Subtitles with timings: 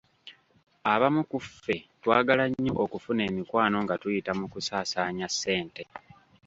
[0.93, 5.83] Abamu ku ffe twagala nnyo okufuna emikwano nga tuyita mu kusaasanya ssente.